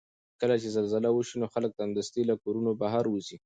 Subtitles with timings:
[0.39, 3.37] کله چې زلزله وشي نو خلک سمدستي له کورونو بهر وځي.